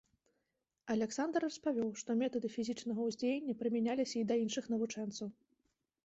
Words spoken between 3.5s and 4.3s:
прымяняліся і